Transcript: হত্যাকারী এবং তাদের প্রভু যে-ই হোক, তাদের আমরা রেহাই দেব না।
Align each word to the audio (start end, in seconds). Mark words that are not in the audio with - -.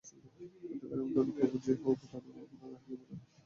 হত্যাকারী 0.63 0.95
এবং 0.95 1.07
তাদের 1.11 1.33
প্রভু 1.37 1.57
যে-ই 1.65 1.77
হোক, 1.83 1.99
তাদের 2.11 2.33
আমরা 2.43 2.65
রেহাই 2.71 2.95
দেব 2.99 3.09
না। 3.09 3.25